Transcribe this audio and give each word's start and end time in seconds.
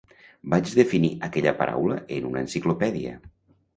Vaig 0.53 0.71
definir 0.77 1.11
aquella 1.29 1.53
paraula 1.61 1.99
en 2.17 2.27
una 2.31 2.43
enciclopèdia. 2.47 3.15